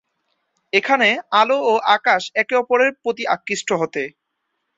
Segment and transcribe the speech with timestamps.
[0.73, 1.09] এখানে,
[1.39, 4.03] আলো ও আকাশ একে অপরের প্রতি আকৃষ্ট হতে।